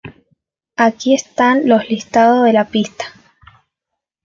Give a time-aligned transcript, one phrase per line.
[0.77, 3.05] Aquí están los listados de la pista.